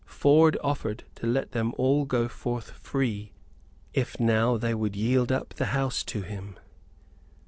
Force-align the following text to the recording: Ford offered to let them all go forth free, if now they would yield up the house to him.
Ford 0.07 0.57
offered 0.63 1.03
to 1.13 1.27
let 1.27 1.51
them 1.51 1.75
all 1.77 2.05
go 2.05 2.27
forth 2.27 2.71
free, 2.71 3.33
if 3.93 4.19
now 4.19 4.57
they 4.57 4.73
would 4.73 4.95
yield 4.95 5.31
up 5.31 5.53
the 5.53 5.65
house 5.77 6.03
to 6.05 6.23
him. 6.23 6.57